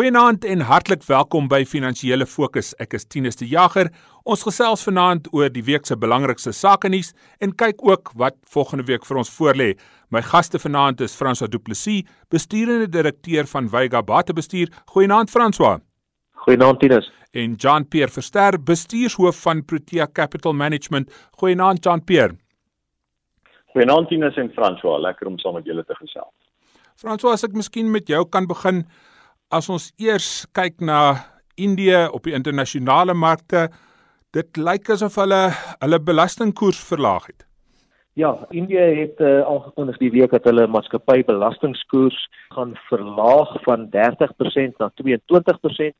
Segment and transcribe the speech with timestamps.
[0.00, 2.70] Goeienaand en hartlik welkom by Finansiële Fokus.
[2.80, 3.90] Ek is Tinus de Jager.
[4.24, 7.10] Ons gesels vanaand oor die week se belangrikste sake nuus
[7.44, 9.66] en kyk ook wat volgende week vir ons voorlê.
[10.08, 14.72] My gaste vanaand is François Du Plessis, besturende direkteur van Vega Batebestuur.
[14.94, 15.84] Goeienaand François.
[16.46, 17.12] Goeienaand Tinus.
[17.36, 21.12] En Jean-Pierre Verster, bestuurshoof van Protea Capital Management.
[21.42, 22.38] Goeienaand Jean-Pierre.
[23.74, 26.32] Goeienaand Tinus en François, lekker om saam met julle te gesels.
[26.96, 28.86] François, as ek miskien met jou kan begin,
[29.50, 31.00] as ons eers kyk na
[31.60, 33.68] Indië op die internasionale markte,
[34.32, 35.40] dit lyk asof hulle
[35.82, 37.46] hulle belastingkoers verlaag het.
[38.18, 42.18] Ja, Indië het uh, aangekondig die week dat hulle maatskappy belastingkoers
[42.54, 45.96] gaan verlaag van 30% na 22%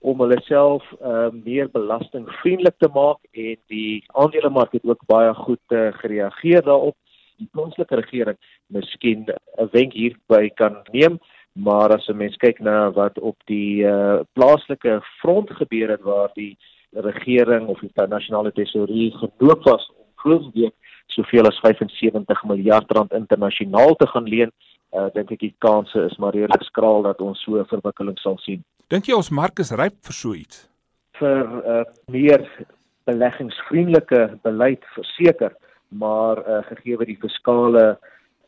[0.00, 5.76] om hulle self uh, meer belastingvriendelik te maak en die aandelemark het ook baie goed
[5.76, 6.96] uh, gereageer daarop.
[7.40, 8.36] Die plaaslike regering
[8.68, 11.20] miskien 'n wenk hierby kan neem
[11.52, 16.30] maar as 'n mens kyk na wat op die uh, plaaslike front gebeur het waar
[16.34, 16.58] die
[16.90, 20.74] regering of die nasionale tesourier genoop was om grootweek
[21.06, 24.52] soveel as 75 miljard rand internasionaal te gaan leen,
[24.94, 28.38] uh, dink ek die kanse is maar redelik skraal dat ons so 'n verwikkeling sal
[28.38, 28.64] sien.
[28.88, 30.68] Dink jy ons mark is ryp vir so iets?
[31.18, 32.46] Vir uh, meer
[33.04, 35.52] beleggingsvriendelike beleid verseker,
[35.88, 37.98] maar uh, gegee die fiskale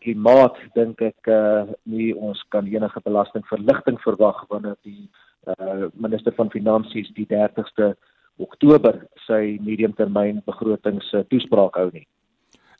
[0.02, 5.08] klimaat dink ek uh nie ons kan enige belastingverligting verwag wanneer die
[5.46, 7.94] uh minister van finansies die 30ste
[8.40, 12.06] Oktober sy mediumtermyn begrotings uh, toespraak hou nie.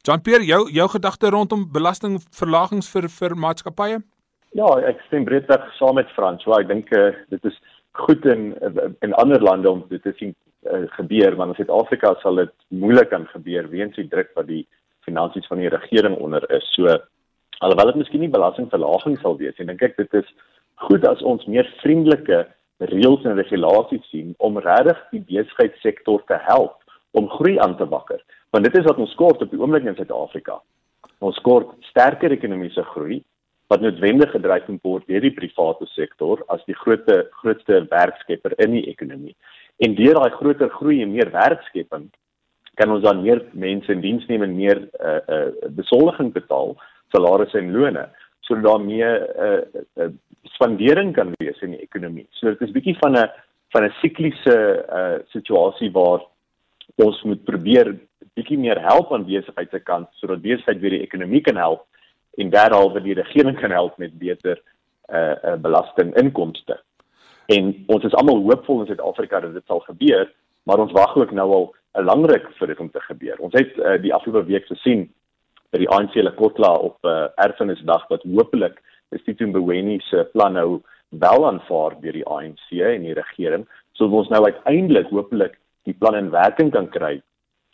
[0.06, 4.00] Jean-Pierre, jou jou gedagte rondom belastingverlagings vir vir maatskappye?
[4.58, 6.42] Ja, ek stem breedweg saam met Frans.
[6.44, 7.58] So ek dink uh, dit is
[8.06, 8.52] goed in
[9.04, 10.34] in ander lande om dit te sien
[10.66, 14.64] uh, gebeur, want in Suid-Afrika sal dit moeilik kan gebeur weens die druk wat die
[15.06, 16.66] finansies van die regering onder is.
[16.76, 16.90] So
[17.62, 20.28] alhoewel dit miskien nie belastingverlaging sal wees nie, dink ek dit is
[20.88, 22.42] goed as ons meer vriendelike
[22.90, 26.78] reëls en regulasies sien om regtig die besigheidssektor te help
[27.18, 28.18] om groei aan te wakker.
[28.52, 30.58] Want dit is wat ons kort op die oomblik in Suid-Afrika.
[31.22, 33.20] Ons kort sterker ekonomiese groei
[33.70, 38.88] wat noodwendig gedryf word deur die private sektor as die grootste grootste werkskepper in die
[38.90, 39.36] ekonomie.
[39.80, 42.10] En deur daai groter groei en meer werkskepping
[42.80, 46.74] kan ons dan meer mense in diens neem en meer uh uh besoldiging betaal,
[47.12, 48.08] salarisse en lone,
[48.40, 49.62] sodat daar meer uh
[50.02, 50.10] uh
[50.56, 52.26] spandering kan wees in die ekonomie.
[52.38, 53.30] So dit is bietjie van 'n
[53.72, 54.56] van 'n sikliese
[54.88, 56.26] uh situasie waar
[56.96, 57.94] ons moet probeer
[58.34, 61.86] bietjie meer help aan besigheid se kant sodat besigheid weer die ekonomie kan help
[62.40, 64.60] en derhalwe die regering kan help met beter
[65.12, 66.78] uh, uh belastinginkomste.
[67.52, 70.30] En ons is almal hoopvol in Suid-Afrika dat dit sal gebeur,
[70.62, 73.36] maar ons wag ook nou al 'n langryk vir dit om te gebeur.
[73.38, 75.12] Ons het uh, die afgelope week gesien
[75.72, 78.78] by die ANC se kotla op uh, erfenisdag wat hopelik
[79.16, 80.82] is die Tumbeweni se plan nou
[81.24, 83.66] wel aanvaar deur die ANC en die regering,
[83.96, 87.18] sodat ons nou uiteindelik hopelik die plan in werking kan kry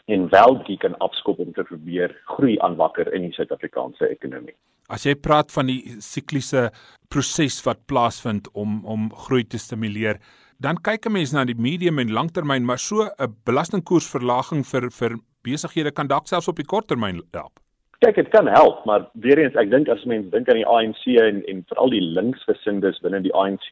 [0.09, 4.57] en wel die kan afskop om te probeer groei aanwakker in die Suid-Afrikaanse ekonomie.
[4.89, 6.71] As jy praat van die sikliese
[7.13, 10.17] proses wat plaasvind om om groei te stimuleer,
[10.59, 15.19] dan kyk 'n mens na die medium en langtermyn, maar so 'n belastingkoersverlaging vir vir
[15.45, 17.61] besighede kan dalk selfs op die korttermyn help.
[17.99, 21.01] Kyk, dit kan help, maar weer eens, ek dink as mense dink aan die ANC
[21.19, 23.67] en en veral die linksgesindes binne die ANC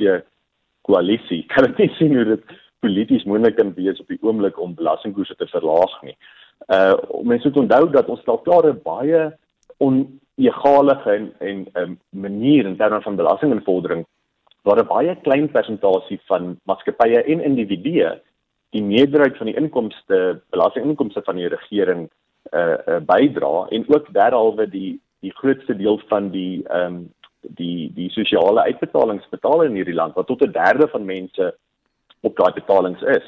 [0.89, 4.75] koalisie, kan dit nie sien hoe dit polities moontlik kan wees op die oomblik om
[4.75, 6.17] belastingkoerse te verlaag nie.
[6.73, 9.23] Uh mense moet onthou dat ons dalk klaar 'n baie
[9.79, 14.05] onegalige en en 'n um, manier in terme van belastinginvordering
[14.67, 18.21] waar 'n baie klein persentasie van maatskappye en individue
[18.71, 22.09] die meerderheid van die inkomste belastinginkomste van die regering
[22.53, 27.93] uh, uh bydra en ook derhalwe die die grootste deel van die ehm um, die
[27.95, 31.55] die sosiale uitbetalings betaal in hierdie land wat tot 'n derde van mense
[32.21, 33.27] op daai betalings is.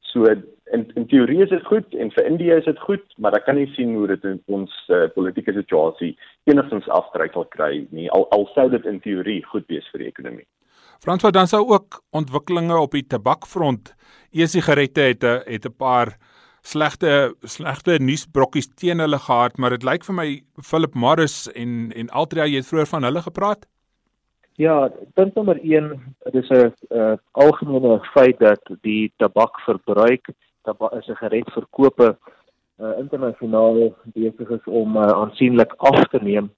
[0.00, 3.44] So in in teorie is dit goed en vir Indië is dit goed, maar ek
[3.44, 8.10] kan nie sien hoe dit ons uh, politieke situasie enigstens afdryf sal kry nie.
[8.10, 10.46] Al al sou dit in teorie goed wees vir die ekonomie.
[11.04, 13.94] Franswa dan sou ook ontwikkelinge op die tabakfront.
[14.32, 16.16] E-sigarette het 'n het 'n paar
[16.68, 17.12] slegte
[17.48, 20.28] slegte nuusbrokkies teen hulle gehad, maar dit lyk vir my
[20.70, 23.66] Philip Morris en en Altria jy het vroeër van hulle gepraat.
[24.58, 25.92] Ja, punt nommer 1,
[26.32, 30.32] dit is 'n uh, algemene feit dat die tabakverbruik,
[30.62, 32.16] tabak is 'n gered verkope
[32.78, 36.50] uh, internasionaal besig is om uh, aansienlik af te neem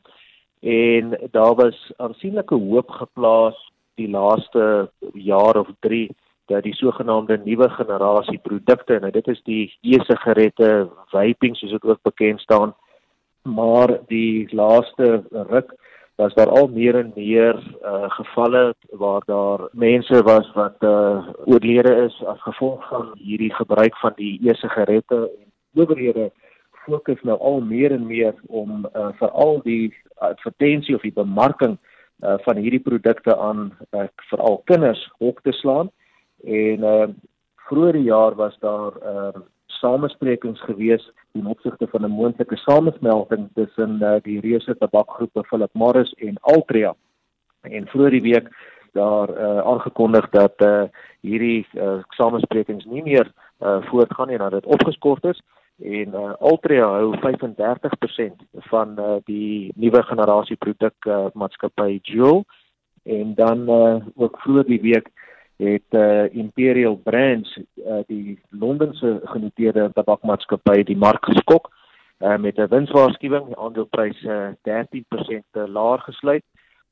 [0.60, 3.56] en daar was aansienlike hoop geplaas
[3.94, 6.08] die laaste jaar of 3
[6.50, 8.98] dat die sogenaamde nuwe generasie produkte.
[8.98, 12.74] En dit is die e-sigarette, vaping soos dit ook bekend staan,
[13.42, 15.74] maar die laaste ruk
[16.20, 21.94] was daar al meer en meer uh gevalle waar daar mense was wat uh oorlede
[22.06, 25.30] is as gevolg van hierdie gebruik van die e-sigarette.
[25.40, 25.48] En
[25.82, 26.30] owerhede
[26.84, 31.78] fokus nou al meer en meer om uh veral die advertensie of die bemarking
[32.20, 35.88] uh van hierdie produkte aan uh, veral kinders hok te slaan
[36.44, 37.08] en uh
[37.70, 39.40] vroeër die jaar was daar uh
[39.80, 46.12] samesprekings gewees in opsigte van 'n moontlike samesmelting tussen uh, die reuse tabakgroepe Philip Morris
[46.12, 46.94] en Altria.
[47.60, 48.48] En vroeër die week
[48.92, 50.82] daar uh, aangekondig dat uh,
[51.20, 55.42] hierdie uh, samesprekings nie meer uh, voortgaan nie nadat dit opgeskort is
[55.78, 62.44] en uh, Altria hou 35% van uh, die nuwe generasie produk uh, maatskappy Juul
[63.02, 65.08] en dan uh, ook vroeër die week
[65.60, 71.68] het uh, Imperial Brands uh, die Londense genoteerde tabakmaatskappy die mark geskok
[72.18, 76.44] uh, met 'n winswaarskuwing die aandeleprys uh, 13% laer gesluit.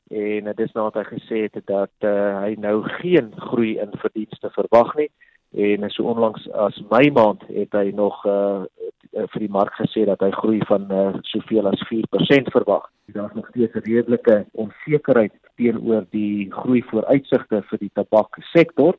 [0.09, 3.91] En dit uh, is nadat hy gesê het dat uh, hy nou geen groei in
[4.05, 5.11] verdienste verwag nie
[5.57, 8.65] en so onlangs as Mei maand het hy nog uh,
[9.13, 12.89] vir die mark gesê dat hy groei van uh, soveel as 4% verwag.
[13.17, 18.99] Daar's nog steeds 'n redelike onsekerheid teenoor die groei vooruitsigte vir die tabaksektor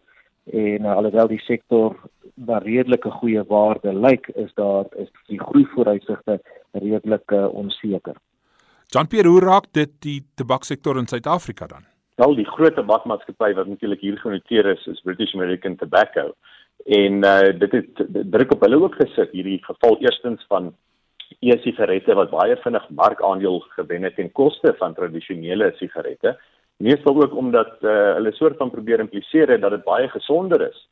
[0.52, 1.96] en uh, alhoewel die sektor
[2.34, 6.40] na redelike goeie waarde lyk, is daar is die groei vooruitsigte
[6.72, 8.16] redelik uh, onseker.
[8.90, 11.89] Jean-Pierre, hoe raak dit die tabaksektor in Suid-Afrika dan?
[12.20, 16.34] Wel die groot tabakmaatskappy wat natuurlik hier genoteer is, is British American Tobacco.
[16.86, 18.02] En uh dit het
[18.34, 20.74] druk op hulle ook gesit hierdie geval eerstens van
[21.40, 26.36] e-sigarette wat baie vinnig markandeel gewen het ten koste van tradisionele sigarette.
[26.78, 30.88] Meestal ook omdat uh, hulle soort van probeer impliseer dat dit baie gesonder is.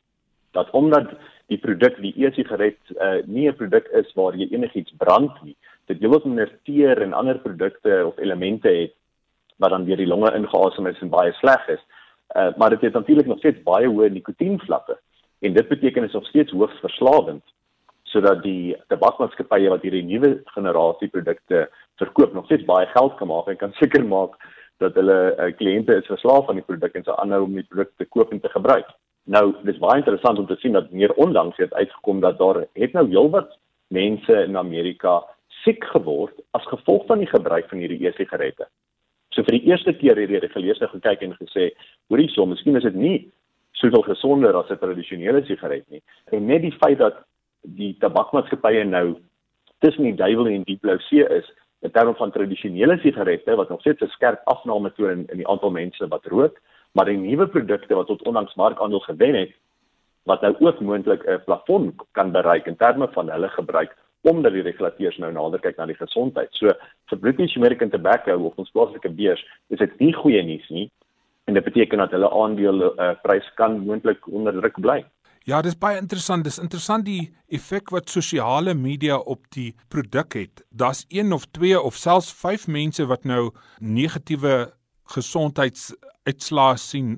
[0.56, 1.12] Dat omdat
[1.52, 5.56] die produk die e-sigaret uh, nie 'n produk is waar jy enigiets brand nie,
[5.92, 8.96] dit jy wil minder teer en ander produkte of elemente het
[9.58, 11.84] wat dan deur die longe ingeasem is en baie sleg is.
[12.36, 14.98] Uh, maar dit het natuurlik nog steeds baie hoë nikotienvlakke
[15.40, 17.44] en dit beteken is nog steeds hoogs verslawend
[18.08, 21.66] sodat die tabakmaatskappye wat hierdie nuwe generasie produkte
[22.00, 24.36] verkoop nog steeds baie geld kan maak en kan seker maak
[24.82, 27.90] dat hulle uh, kliënte is verslaaf aan die produk en sal aanhou om die produk
[27.96, 28.86] te koop en te gebruik.
[29.28, 32.94] Nou, dis baie interessant om te sien dat meer onlangs het uitgekom dat daar het
[32.96, 33.56] nou heelwat
[33.92, 35.18] mense in Amerika
[35.64, 38.68] siek geword as gevolg van die gebruik van hierdie e-sigarette.
[39.38, 41.68] So vir die eerste keer het die reguleerders gekyk en gesê,
[42.10, 43.18] hoorie so, miskien is dit nie
[43.78, 46.02] soveel gesonder as 'n tradisionele sigaret nie.
[46.32, 47.22] En net die feit dat
[47.62, 49.20] die tabakmaatskappye nou
[49.78, 51.46] tussen die duiwel en die blou see is
[51.82, 55.48] in terme van tradisionele sigarette wat nog steeds 'n skerp afname toon in, in die
[55.48, 56.58] aantal mense wat rook,
[56.94, 59.52] maar die nuwe produkte wat tot onlangs markandeel gewen het
[60.24, 64.62] wat nou ook moontlik 'n plafon kan bereik in terme van hulle gebruik omdat die
[64.62, 66.50] regulateurs nou nader kyk na die gesondheid.
[66.58, 66.72] So
[67.10, 70.88] vir British American Tobacco of ons plaaslike beurs is dit nie goeie nuus nie
[71.48, 75.04] en dit beteken dat hulle aandele uh, prys kan moontlik onder druk bly.
[75.48, 76.44] Ja, dis baie interessant.
[76.44, 80.60] Dis interessant die effek wat sosiale media op die produk het.
[80.68, 84.74] Daar's 1 of 2 of selfs 5 mense wat nou negatiewe
[85.14, 87.14] gesondheidsuitslae sien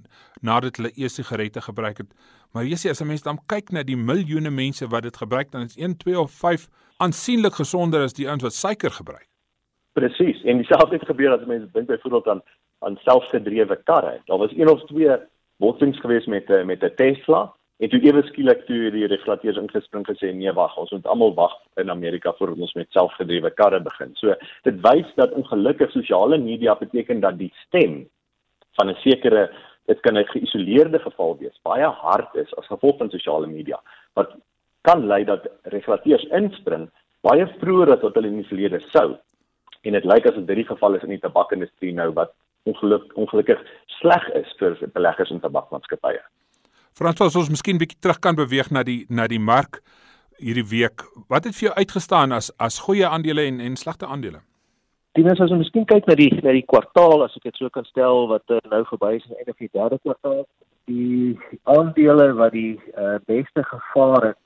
[0.47, 2.15] nadat hulle e-sigarette gebruik het.
[2.55, 5.51] Maar jy sê as 'n mens dan kyk na die miljoene mense wat dit gebruik,
[5.51, 6.69] dan is 1, 2 of 5
[7.01, 9.29] aansienlik gesonder as die ouens wat suiker gebruik.
[9.93, 10.43] Presies.
[10.45, 12.43] En dieselfde het gebeur as mense dink byvoorbeeld aan
[12.81, 14.21] aan selfgedrewe karre.
[14.25, 15.17] Daar was een of twee
[15.57, 20.07] botsings gewees met 'n met 'n Tesla en toe ewe skielik toe die regulateurs ingespring
[20.07, 24.11] gesê nee wag, ons moet almal wag in Amerika voor ons met selfgedrewe karre begin.
[24.15, 28.09] So dit wys dat ongelukkig sosiale media beteken dat die stem
[28.73, 29.51] van 'n sekere
[29.87, 33.81] dit kan 'n geïsoleerde geval wees, baie hard is as gevolg van sosiale media
[34.13, 34.35] wat
[34.89, 36.89] kan lei dat regulateurs inspring
[37.27, 39.15] baie vroeër as wat hulle in die verlede sou.
[39.85, 42.33] En dit lyk asof dit die geval is in die tabakindustrie nou wat
[42.69, 43.61] ongeluk ongelukkig
[44.01, 46.21] sleg is vir beleggers in tabakmaatskappye.
[46.97, 49.81] Frans, as ons miskien bietjie terug kan beweeg na die na die mark
[50.41, 51.05] hierdie week.
[51.29, 54.43] Wat het vir jou uitgestaan as as goeie aandele en en slegte aandele?
[55.19, 57.89] Dienes as ons miskien kyk na die na die kwartaal as ek dit so kan
[57.89, 60.45] stel wat uh, nou verby is aan die einde van die derde kwartaal,
[60.91, 61.39] die
[61.77, 64.41] aandele wat die uh, beste gevaar het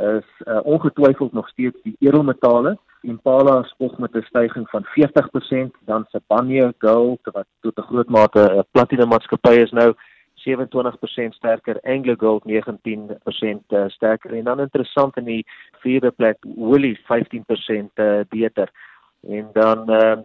[0.00, 2.78] is uh, ongetwyfeld nog steeds die edelmetale.
[3.00, 8.40] Impala spog met 'n stygings van 40%, dan Sibanye Gold wat tot 'n groot mate
[8.40, 9.94] 'n platina maatskappy is nou
[10.34, 14.34] 27% sterker, Anglo Gold 19% uh, sterker.
[14.34, 15.46] En dan interessant in die
[15.80, 17.02] vierde plek Woolies 15%
[17.94, 18.70] uh, beter.
[19.20, 20.18] En dan uh,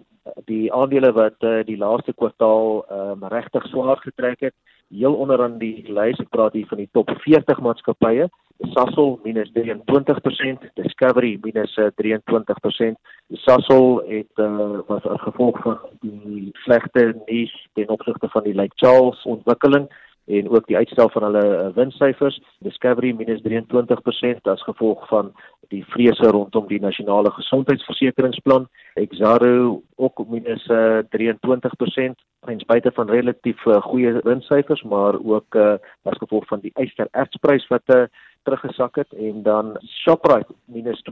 [0.50, 4.56] die aandele wat uh, die laaste kwartaal um, regtig swaar getrek het,
[4.94, 8.30] heel onderaan die lys, ek praat hier van die top 40 maatskappye,
[8.72, 12.96] Sasol minus 23%, Discovery minus 23%.
[13.44, 18.78] Sasol het uh, was as gevolg van die slegte nuus ten opsigte van die Lake
[18.80, 19.90] Charles ontwikkeling
[20.26, 25.32] en ook die uitstel van hulle uh, winssyfers Discovery minus 23% as gevolg van
[25.74, 33.66] die vrese rondom die nasionale gesondheidsversekeringsplan Exaro ook minus uh, 23% ten spyte van relatief
[33.66, 38.06] uh, goeie winssyfers maar ook as gevolg van die ysterertsprys wat uh,
[38.46, 39.14] teruggesak het.
[39.14, 41.02] En dan Shoprite minus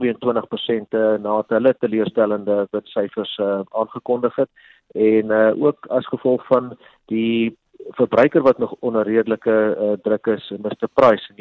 [0.90, 4.50] uh, na hulle teleurstellende winssyfers uh, aangekondig het.
[4.92, 6.76] En uh, ook as gevolg van
[7.12, 7.56] die
[7.90, 11.36] verbruiker wat nog onder redelike uh, druk is, Mr Price 19%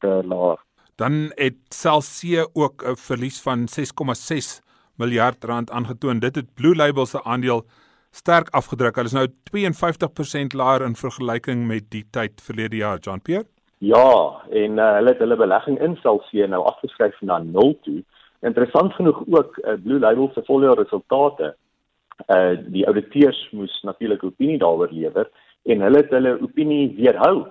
[0.00, 0.58] uh, laer.
[0.94, 4.60] Dan het Celsius ook 'n verlies van 6,6
[4.96, 6.18] miljard rand aangetoon.
[6.18, 7.64] Dit het Blue Label se aandeel
[8.10, 8.94] sterk afgedruk.
[8.94, 13.46] Hulle is nou 52% laer in vergelyking met die tyd verlede jaar, John Pierre.
[13.78, 18.02] Ja, en uh, hulle het hulle belegging in Celsius nou afgeskryf na 0 toe.
[18.40, 21.56] Interessant genoeg ook uh, Blue Label se volgende resultate
[22.28, 25.28] uh die ouditeurs moes natuurlik opinie daaroor lewer
[25.64, 27.46] en hulle het hulle opinie weerhou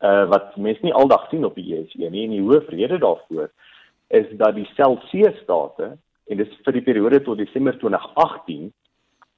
[0.00, 3.50] uh wat mense nie aldag sien op die JSE nie en die hoofrede daarvoor
[4.10, 5.96] is dat die Celsius state
[6.30, 8.70] en dis vir die periode tot Desember 2018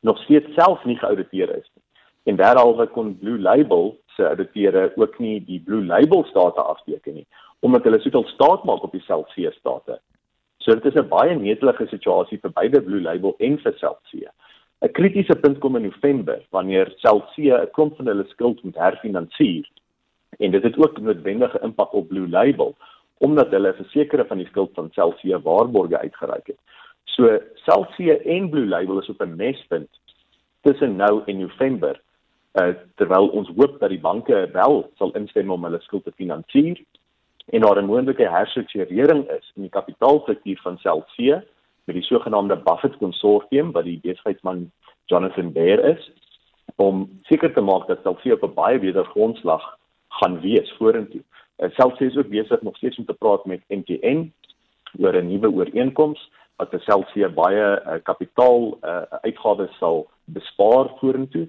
[0.03, 1.85] nog steeds self nie geauditeer is nie.
[2.31, 7.27] En daaralwe kon Blue Label se auditeure ook nie die Blue Label state afteken nie
[7.63, 10.01] omdat hulle soveel staat maak op die Celsius state.
[10.59, 14.32] So dit is 'n baie netelige situasie vir beide Blue Label en vir Celsius.
[14.83, 19.69] 'n Kritiese punt kom in November wanneer Celsius 'n klomp van hulle skuld moet herfinansier.
[20.39, 22.75] En dit het ook 'n noodwendige impak op Blue Label
[23.19, 26.59] omdat hulle versekerde van die skuld van Celsius waarborge uitgereik het.
[27.05, 29.91] So Celsius en Blue Label is op 'n mespunt
[30.61, 32.01] tussen nou en November.
[32.53, 36.81] Uh, terwyl ons hoop dat die banke wel sal instem om hulle skuld te finansier
[37.47, 41.43] en daar 'n moontlike herstrukturering is in die kapitaalstruktuur van Celsius
[41.85, 44.71] met die sogenaamde Buffett konsortium wat die besigheidsman
[45.11, 46.11] Jonathan Bear is
[46.77, 51.23] om seker te maak dat Celsius op 'n baie beter grondslag gaan wees vorentoe.
[51.59, 54.33] Uh, Celsius is ook besig nog steeds om te praat met MTN
[54.99, 61.49] oor 'n nuwe ooreenkoms wat vir Celsius baie uh, kapitaal uh, uitgawes sal bespaar vorentoe.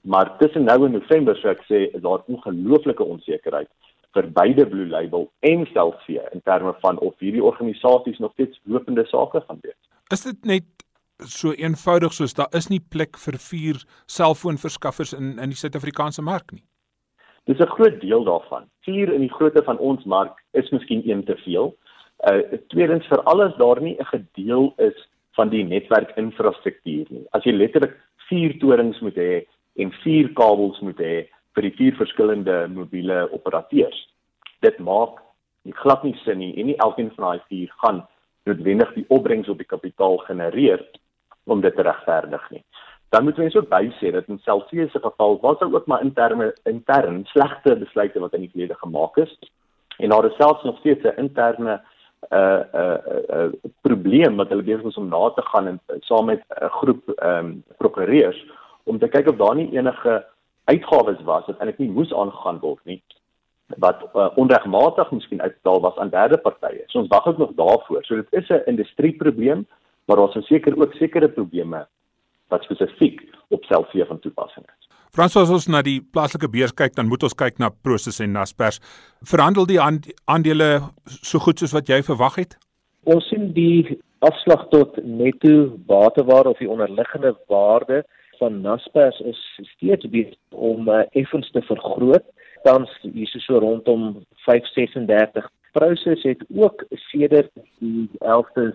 [0.00, 3.68] Maar tussen nou en November sou ek sê is daar ongelooflike onsekerheid
[4.12, 9.06] vir beide Blue Label en Celsius in terme van of hierdie organisasies nog steeds lopende
[9.06, 9.78] sake gaan wees.
[10.12, 10.64] Is dit net
[11.18, 16.52] so eenvoudig soos daar is nie plek vir vier selfoonverskaffers in in die Suid-Afrikaanse mark
[16.52, 16.64] nie?
[17.46, 18.68] Dis 'n groot deel daarvan.
[18.84, 21.74] Vier in die grootte van ons mark is miskien een te veel.
[22.30, 27.26] Uh tweedens vir alles daar nie 'n gedeel is van die netwerkinfrastruktuur nie.
[27.32, 27.96] As jy letterlik
[28.28, 33.98] vier torings moet hê en vier kabels moet hê, vir die vier verskillende mobiele operateurs.
[34.60, 35.20] Dit maak
[35.62, 38.02] nie glad nie sin nie en nie elkeen van daai vier gaan
[38.48, 40.82] noodwendig die opbrengs op die kapitaal genereer
[41.44, 42.64] om dit regverdig nie.
[43.12, 46.54] Dan moet mense ook bysê dat in Celsius se geval was daar ook maar interne
[46.64, 49.38] intern slegte besluite wat in die verlede gemaak is
[49.98, 51.80] en daar is selfs nog steeds 'n interne
[52.30, 55.66] 'n uh, 'n uh, uh, uh, probleem wat hulle besig is om na te gaan
[55.66, 58.46] en saam met 'n groep ehm um, prokureurs
[58.84, 60.26] om te kyk of daar nie enige
[60.64, 63.02] uitgawes was wat eintlik nie moes aangegaan word nie
[63.80, 66.82] wat uh, onregmatig miskien uitbetaal was aan derde partye.
[66.86, 68.04] So ons wag ook nog daarvoor.
[68.04, 69.66] So dit is 'n industrieprobleem,
[70.04, 71.86] maar daar's seker ook sekere probleme
[72.48, 74.88] wat spesifiek op Celsius van toepassing is.
[75.10, 78.32] Frans as ons na die plaaslike beurs kyk, dan moet ons kyk na Prosus en
[78.32, 78.80] Naspers.
[79.20, 82.56] Verhandel die aandele so goed soos wat jy verwag het?
[83.04, 88.04] Ons sien die afslag tot netto batewaarde of die onderliggende waarde
[88.42, 89.40] van Naspers is
[89.76, 92.24] steeds besig om uh, effens te vergroot.
[92.66, 95.46] Tans hier is so rondom 536.
[95.76, 98.72] Prosus het ook sedert die 11de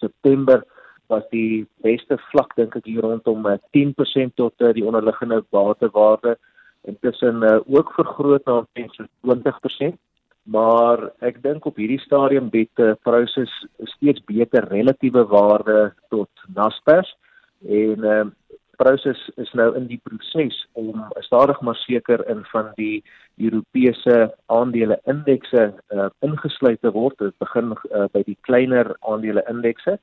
[0.00, 0.64] September
[1.12, 3.44] was die beste vlak dink ek hier rondom
[3.76, 3.92] 10%
[4.24, 6.36] eh, tot uh, die onderliggende batewaarde
[6.88, 9.98] intussen uh, ook vergroot na omtrent 20%
[10.56, 13.52] maar ek dink op hierdie stadium bied uh, Prosus
[13.96, 17.10] steeds beter relatiewe waarde tot Naspers
[17.68, 18.22] en uh,
[18.80, 23.02] proses is nou in die proses om stadig maar seker in van die
[23.36, 27.18] Europese aandele indekse uh, ingesluit te word.
[27.20, 29.98] Dit begin uh, by die kleiner aandele indekse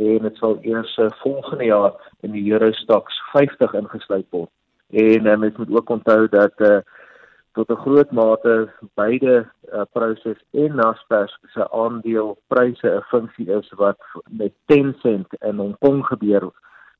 [0.00, 1.92] en dit sal eers uh, volgende jaar
[2.24, 4.50] in die Euro Stoxx 50 ingesluit word.
[4.92, 6.80] En uh, mens moet ook onthou dat uh,
[7.52, 14.00] tot 'n groot mate beide uh, proses en Naspers se aandelepryse 'n funksie is wat
[14.30, 16.52] met 10 sent in Hong Kong gebeur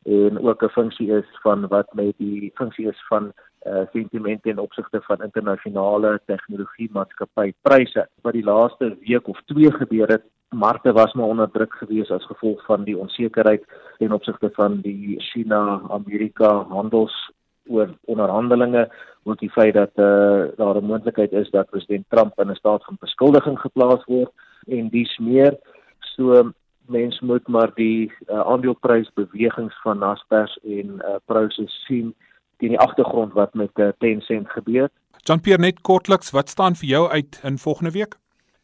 [0.04, 3.32] en ook 'n funksie is van wat met die funksie is van
[3.66, 9.72] uh, sentiment in opsigte van internasionale tegnologie maatskappy pryse wat die laaste week of twee
[9.72, 13.64] gebeur het markte was maar onder druk gewees as gevolg van die onsekerheid
[13.98, 17.30] ten opsigte van die China Amerika handels
[17.66, 18.90] oor onderhandelinge
[19.22, 22.84] ook die feit dat uh, daar 'n moontlikheid is dat president Trump in 'n staat
[22.84, 24.32] van beskuldiging geplaas word
[24.66, 25.58] en dis meer.
[25.98, 26.52] So
[26.92, 32.14] mens moet maar die uh, aandeleprysbewegings van Naspers en uh, Prosus sien
[32.62, 34.88] teen die agtergrond wat met uh, Tencent gebeur.
[35.26, 38.18] Jean-Pierre net kortliks, wat staan vir jou uit in volgende week?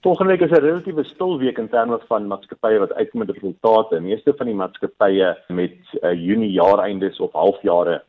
[0.07, 4.01] Volgende week is 'n relatiewe stil week in terme van maatskappye wat uitkom met resultate.
[4.01, 8.03] Meeste van die maatskappye met uh, Junie jaareindes of halfjare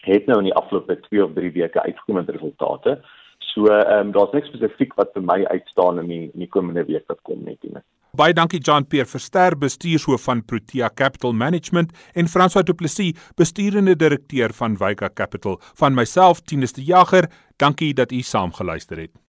[0.00, 3.00] het nou in die afgelope 2 of 3 weke uitgekom met resultate.
[3.38, 6.84] So ehm um, daar's niks spesifiek wat vir my uitstaan in die in die komende
[6.84, 7.82] week wat kom net nie.
[8.12, 13.96] Baie dankie John Pierre Verster, bestuurshoof van Protea Capital Management en François Du Plessis, besturende
[13.96, 15.60] direkteur van Wyka Capital.
[15.74, 19.29] Van myself, Tinus de Jager, dankie dat u saamgeluister het.